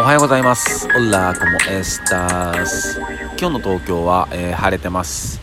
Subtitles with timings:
[0.00, 0.86] おはようございます。
[0.86, 3.00] オラコモエスタース
[3.36, 5.40] 今日の東京は、えー、晴れてます、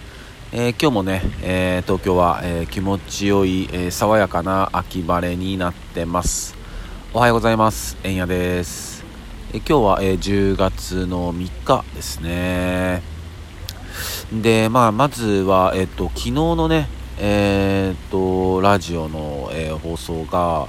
[0.53, 6.55] えー、今日もね、えー、東京は、え気持ちよい、え爽やかな秋晴れになってます。
[7.13, 7.97] おはようございます。
[8.05, 9.03] えんやです、
[9.51, 13.03] え今日は、え10月の3日ですね。
[14.31, 16.87] でまあまずはえっ、と昨日のね
[17.17, 20.67] えー、っとラジオの、えー、放送が、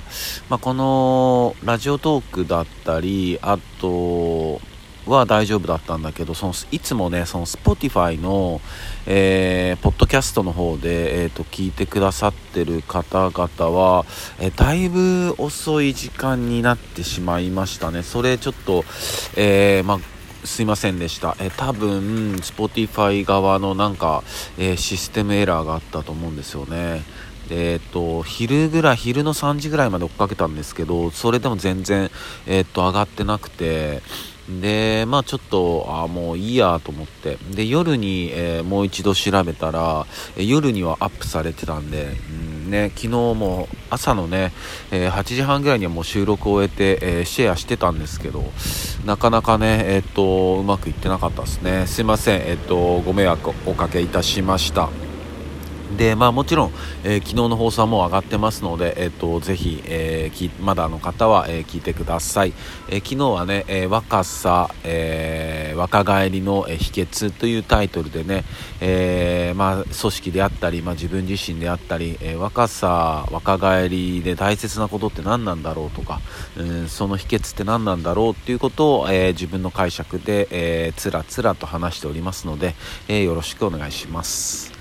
[0.48, 4.60] まあ、このラジオトークだったりあと
[5.06, 8.60] は大丈夫だったんだけどそのいつもねその Spotify の、
[9.06, 14.04] えー、ポッドキャストの方で、えーと、聞いてくださってる方々は、
[14.40, 18.02] え、だいぶ遅い時間になってしまいましたね。
[18.02, 18.84] それちょっと、
[19.36, 20.15] えー、まあ
[20.46, 21.36] すいませんでした。
[21.40, 24.22] え多分、Spotify 側のなんか、
[24.58, 27.04] えシステムエラーがあったと思うんですよね。
[27.48, 32.10] でえっと、昼ぐらい、昼の3時ぐらいまで追っかけたんですけど、それでも全然、
[32.46, 34.02] えっと、上がってなくて、
[34.48, 37.36] で、まあちょっと、あもういいやと思って。
[37.50, 44.52] で、夜に、えー、もう一度調べたら、夜にはアップされてたんで、うんね、昨日も朝のね、
[44.90, 48.44] えー、8時半ぐらいにはもう収録を終えて、えー、シェアしてたんですけど、
[49.04, 51.86] なかなかね、えっと、うまくいってなかったですね。
[51.86, 55.05] すいません、えっと、ご迷惑おかけいたしました。
[55.94, 56.72] でまあ、もちろん、
[57.04, 62.52] えー、昨日の放送はもう上がってますので、えーと、ぜひ、えー、まだの方は、えー、聞いてください、
[62.88, 68.44] え昨日はね、え若さ、え若返りの、秘訣というタイトルでね、
[68.80, 76.20] えまあ、組織であったり、まあ、自分自身であったり、え若さ若返りで大切なことって何なんだろうとか、
[76.56, 82.74] うん、その秘訣って何なんだろうっていうことを、え自分の解釈で、えつらつらと話しておりますので、
[83.08, 84.75] えよろしくお願いします。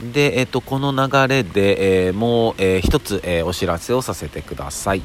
[0.00, 5.02] で、えっと、この流れで、えー、もう、えー、一つ、えー、お知らせをさせてください。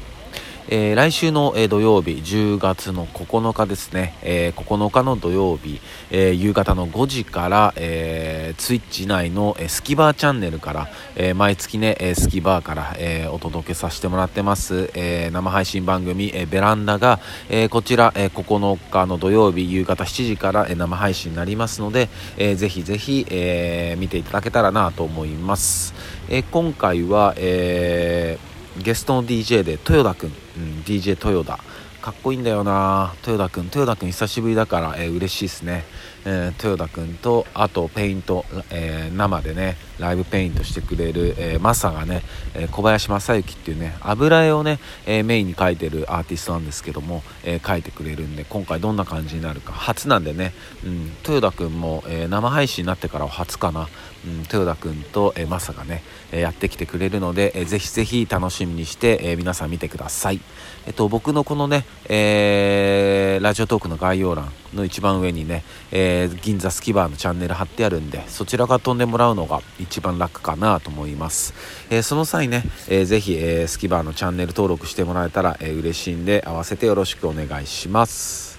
[0.68, 22.08] えー、来週の、え、土曜日10月の9日ですね、えー、9日の土曜日、え夕方の5時から、えツイッチ内の、えスキバーチャンネルから、え毎月ね、えスキバーから、えお届けさせてもらってます、え生配信番組、えベランダが、えこちら、え9日の土曜日夕方7時から、え生配信になりますので、
[22.38, 25.94] えー、ぜひぜひ、え見ていただけたらなと思います、
[26.28, 28.36] え今回は、え
[28.82, 31.58] ゲストの DJ で豊田くん、うん、DJ 豊田
[32.06, 33.14] かっこいいんだよな。
[33.26, 35.84] 豊田くん豊田くん久しぶりだから、えー、嬉しいですね、
[36.24, 42.22] えー、豊田くんとあとペイント、えー、生でねライブペイントしてくれる、えー、マサがね、
[42.54, 49.72] え小林正幸っていうね油絵をね、えメインに描いてるアーティストなんですけども、え描いてくれるんで今回どんな感じになるか。
[49.72, 50.52] 初なんでね、
[50.84, 53.88] うん、豊田くんも、え生配信になってからは初かな、
[54.26, 60.40] うん、豊田くんと、えマサがね、えやってきてくれるので、えー、ぜひぜひ楽しみにして、え皆さん見てください。
[60.86, 71.54] えっと僕のこのね、えー、ラジオトークの概要欄の一番上にね、えー、銀座スキバーのチャンネル貼ってあるんでそちらから飛んでもらうのが一番楽かなと思います、
[71.90, 78.56] えー、その際ね、えー、ぜひ、えー、スキバーのチャンネル登録してもらえたら、えー、嬉しいんで合わせてよろしくお願いします。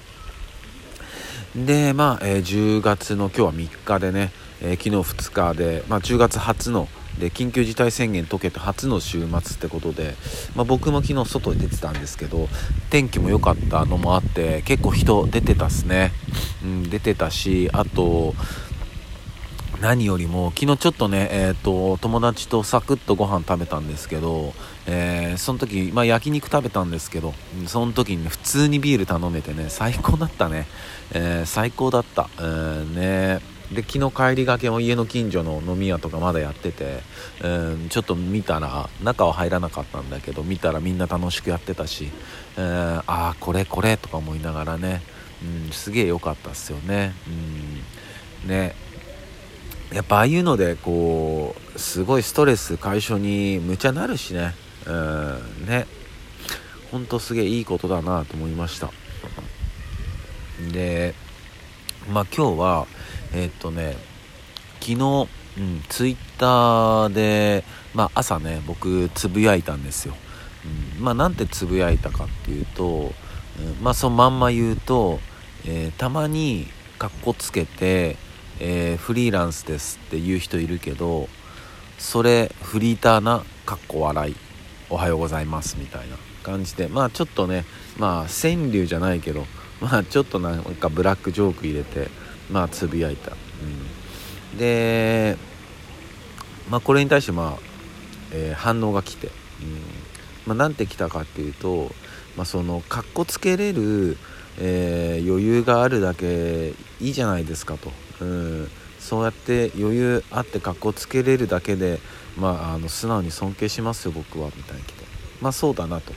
[1.56, 4.32] でまあ、えー、10月の今日は3日でね、
[4.62, 6.88] えー、昨日2日で、まあ、10月初の
[7.20, 10.16] で緊急事態宣言解けて初の週末ってことで、
[10.56, 12.48] まあ、僕も昨日外に出てたんですけど
[12.90, 16.12] 天気も良かったのもあって結構人出てたっすね、
[16.64, 18.34] うん、出てたしあと
[19.82, 24.54] 何よりも昨日ちょっとね、えーと、友達とサクッとご飯食べたんですけど、
[24.88, 27.36] えー、その時、まあ、焼肉食べたんですけど
[27.68, 30.66] その時に、ね、普通にビール頼めてね最高だったね、
[31.14, 33.57] えー、最高だった、えー、ね。
[33.72, 37.02] で昨日帰りがけも家の近所の飲み屋とかまだやってて、
[37.44, 37.48] う
[37.86, 42.10] ん、ちょっと見たら中は入らなかったんだけど見たらみんな楽しくやってたし、
[42.58, 45.02] うん、ああこれこれとか思いながらね、
[45.66, 47.14] うん、すげえ良かったっすよね,、
[48.46, 48.74] うん、ね
[49.92, 54.56] やっぱああいうのでこうすごいストレス解消にむちゃなるしね,、
[54.86, 55.88] うん、ね
[56.92, 58.92] ほんとすげえいいことだなと思いました。
[60.72, 61.14] で
[62.10, 62.88] まあ今日は
[63.34, 63.96] えー、っとね
[64.80, 65.28] 昨日、
[65.58, 67.64] うん、ツイッターで、
[67.94, 70.16] まあ、朝ね僕つぶやいたんですよ、
[70.98, 73.12] うん、まあなんてつぶやいたかっていうと、
[73.60, 75.20] うん、まあそのまんま言うと、
[75.66, 78.18] えー、たまにかっこつけて、
[78.60, 81.28] えー、フリーランスですって言う人いるけど
[81.98, 84.36] それフリーターなかっこ笑い
[84.90, 87.66] おはようございますみたいな感じでまあちょっとね
[87.98, 89.46] まあ川柳じゃないけど
[89.82, 92.10] まあちょっとなんかブラックジョーク入れて
[92.50, 95.38] まあつぶやいた、うん、で、
[96.70, 97.60] まあ、これに対してまあ、
[98.32, 99.34] えー、反応が来て、うん。
[100.46, 101.92] まあ、なんて来たかっていうと、
[102.36, 104.18] まあ、そのかっこつけれる
[104.60, 107.92] えー、余裕があるだけいいじゃないですかと、
[108.22, 112.00] うん、そうやって余裕あって格好つけれるだけで、
[112.38, 115.06] まあ、あの素直に尊敬しますよ僕はみたいに来て。
[115.42, 116.14] まあそうだなと。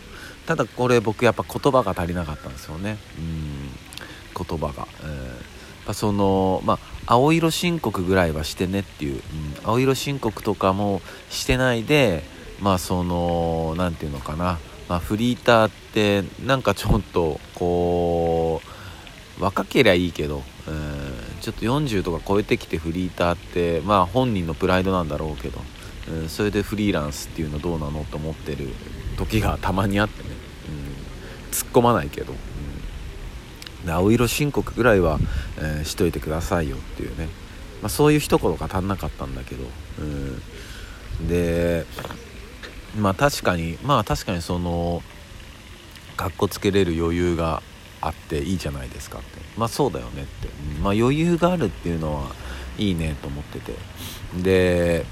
[0.47, 2.97] ただこれ僕やっぱ言葉が足りなかったんですよね。
[3.19, 4.47] うん。
[4.47, 5.30] 言葉が、えー、
[5.87, 6.75] ぱそのま
[7.07, 9.21] あ青色申告ぐらいはしてねっていう、うん、
[9.65, 12.23] 青色申告とかもしてないで
[12.61, 14.59] まあその何て言うのかな。
[14.89, 18.61] まあ、フリーターってなんかちょっとこ
[19.39, 25.61] う若けりゃいいけど、えー、ちょっと40とか超えてきてフリーターってまあ本人のプライドなんだろうけど、
[26.09, 28.69] えー、それでフリーランスっていうのどうなのと思ってる
[29.17, 30.31] 時がたまにあってね、
[30.69, 32.35] うん、突っ込まないけど、
[33.87, 35.19] 青色申告ぐらいは、
[35.59, 37.29] えー、しといてくださいよっていうね、
[37.83, 39.65] まあ、そういう一言が足んなかったんだけど、
[39.99, 41.87] うん、で
[42.99, 45.03] まあ確かにまあ確かにその
[46.17, 47.63] かっこつけれる余裕が
[48.01, 49.41] あっていいじゃないですかって。
[49.57, 50.49] まあそうだよねって、
[50.83, 52.31] まあ余裕があるっていうのは
[52.79, 53.75] いいねと思ってて。
[54.43, 55.05] で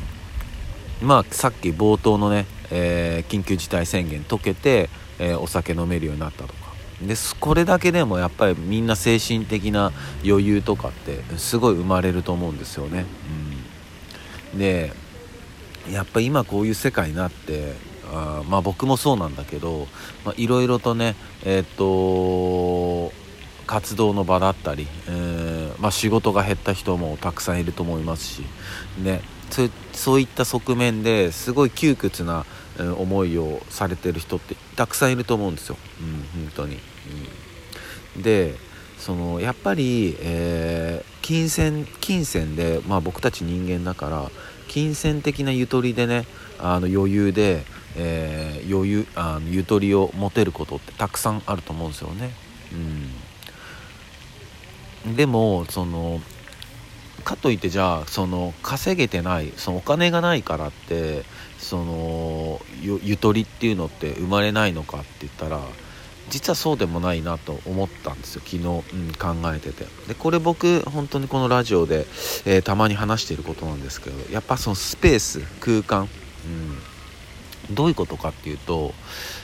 [1.02, 6.57] まあさっき冒頭のね、えー、緊急事態宣言解けて、えー、お酒飲めるようになったと。
[7.02, 9.92] でこれだけでもやっぱりみんな精神的な
[10.24, 13.06] 余裕とかってすごい生まれると思うんですよね、
[14.52, 14.92] うん、で
[15.90, 17.74] やっぱ今こういう世界になって
[18.12, 19.86] あまあ僕もそうなんだけど
[20.36, 21.14] いろいろとね
[21.44, 21.66] えー、っ
[23.10, 23.16] と
[23.68, 28.42] 活動の場だったり、えー、まあ、仕事が減った人もたくさんいると思いますし、
[28.98, 29.20] ね、
[29.92, 32.46] そういった側面ですごい窮屈な、
[32.82, 36.78] 思いをされてる人ってたくさんいると思うんですよ、うん、本当に。
[38.16, 38.54] うん、で
[38.98, 44.30] そのやっぱり、えー、金銭金銭で、まあ、僕たち人間だから
[44.66, 46.26] 金銭的なゆとりでね
[46.58, 47.64] あの余裕で、
[47.96, 52.30] えー、余裕あのゆとりを持てることってたくさんあると思うんですよね。
[55.06, 56.20] うん、でもその
[57.28, 61.24] かといってじゃあその稼げてないそのお金がないからって
[61.58, 65.60] そのゆとりっていうのって生まれないのかって言ったら
[66.30, 68.42] 実はそうでもないなと思ったんですよ。
[68.44, 68.82] 昨日、うん、
[69.12, 69.84] 考えてて。
[70.08, 72.06] でこれ僕本当にこのラジオで、
[72.46, 76.08] えー、たまに話していることなんですけどやっぱそのスペース空間、
[77.68, 78.94] うん、どういうことかっていうと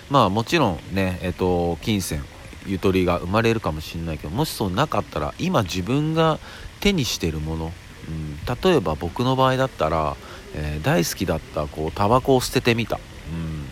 [0.08, 2.24] まあもちろんねえっ、ー、と金銭
[2.66, 6.38] ゆとりが生まれるかもしれないけどもしそうなかったら今自分が
[6.84, 7.72] 手にしてるもの、
[8.08, 10.16] うん、例えば僕の場合だったら、
[10.54, 12.98] えー、大好きだったこうタバコを捨ててみた、う
[13.34, 13.64] ん、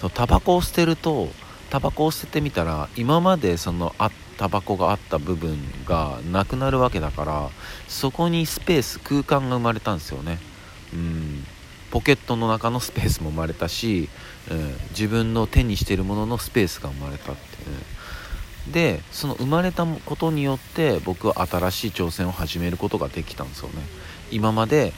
[0.00, 1.28] そのタバコを捨てると
[1.70, 5.56] タバコを捨ててみたら今までそのあタバコがあった部分
[5.86, 7.50] がなくなるわけだから
[7.86, 10.38] そこにスペース空間が生まれたんですよね。
[10.92, 11.44] うん。
[11.90, 14.08] ポケットの中のスペースも生まれたし、
[14.50, 17.76] うん、自分の手にしてるもののスペースが生まれたって、ね、
[18.72, 23.74] でその生まれたことによって僕は新しい挑戦を始めることができたんですよね。
[24.30, 24.92] 今まで、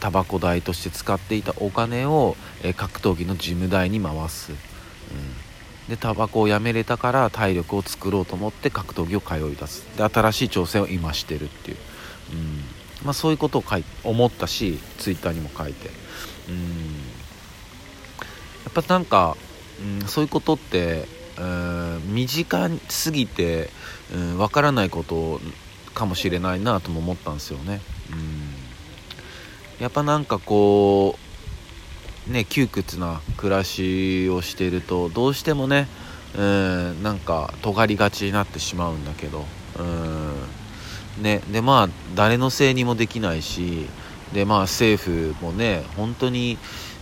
[0.00, 4.56] タバコ代として使っていたお金を、えー、格闘技の事務代に回す、うん、
[5.88, 9.84] でタバコをやめれたから体力を作ろうと思って格闘技を通い出す。
[9.96, 11.76] で新しい挑戦を今してるっていう、
[12.32, 12.64] うん。
[13.04, 15.90] まあ、そういうことを書い思ったしツイッターにも書いて、
[16.48, 16.56] うん、
[18.64, 19.36] やっぱなんか、
[20.00, 21.06] うん、そういうことって、
[21.38, 23.70] うん、身近すぎて
[24.12, 25.40] わ、うん、分からないこと
[25.94, 28.14] かもしれないなとも思ったんですよね、う
[29.80, 31.18] ん、やっぱなんかこ
[32.28, 35.88] うね窮屈な暮らしをしているとどうしてもね
[36.36, 39.44] うんなんか尖りがちになってしまうんだけど
[39.78, 43.86] うんねでまあ誰のせいにもできないし
[44.32, 46.58] でまあ政府もね本当に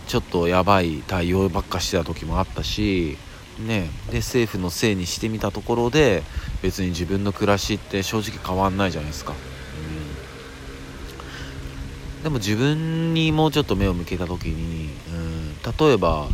[0.07, 3.17] ちょっとやばい対応ばっかしてた時もあったし
[3.59, 6.23] ねで政府のせいにしてみたところで
[6.61, 9.33] 別に自分の暮らしって正直変わんないじゃないですか。
[9.33, 9.35] う
[12.19, 15.55] んでも自分にもうちょっと目を向けた時にうん
[15.87, 16.27] 例えば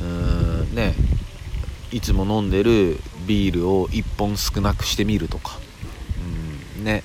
[0.00, 0.94] うんね
[1.92, 5.58] いつも飲んでるビールを1本少なくしてみるとか、
[6.78, 7.02] うんね、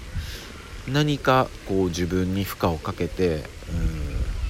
[0.87, 3.43] 何かこう自分に負荷をかけて、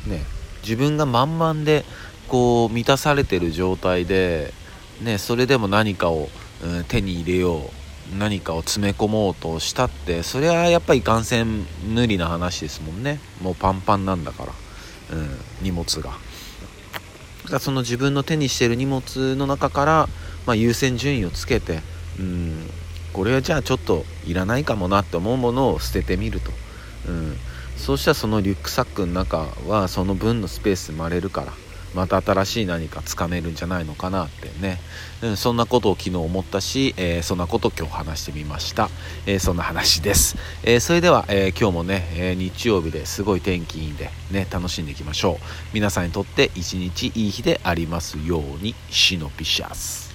[0.06, 0.24] うんね、
[0.64, 1.84] 自分が満々で
[2.28, 4.54] こう満たされてる状態で、
[5.02, 6.30] ね、それでも何かを、
[6.64, 11.46] うん、手に入れよう何かを詰め込もうとしたってそれはやっぱり感染
[11.88, 13.20] 無理な話ですもんね。
[13.42, 14.54] もうパンパンなんだから、
[15.18, 16.12] うん、荷物が。
[17.46, 20.10] がその自分の手にしてる荷物の中から、
[20.46, 21.82] まあ、優先順位をつけて、
[22.20, 22.70] うん、
[23.14, 26.52] これはじゃあちょっといらないかもなって思うものを捨ててみると、
[27.08, 27.38] うん、
[27.78, 31.54] そうしたらそのリュックサックの中はその分のスペース生まれるから、
[31.94, 34.80] また新しい何かつかめるんじゃないのかなってね、
[35.22, 38.90] うん、そんなことを昨日思ったし、えー、そんなことを今日話してみました、
[39.26, 45.46] えー、そんな話です、え、それでは、え今日もね、え日曜日ですごい天気いいんでね楽しんでいきましょう。
[45.74, 50.09] 皆さんにとって一日いい日でありますようにシノピシャス。